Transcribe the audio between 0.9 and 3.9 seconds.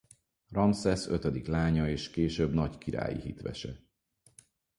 ötödik lánya és később nagy királyi hitvese.